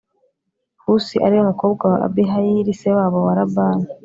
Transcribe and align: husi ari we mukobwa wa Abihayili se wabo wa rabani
husi 0.83 1.15
ari 1.25 1.33
we 1.37 1.43
mukobwa 1.49 1.83
wa 1.91 1.97
Abihayili 2.07 2.73
se 2.79 2.89
wabo 2.97 3.17
wa 3.27 3.33
rabani 3.39 3.87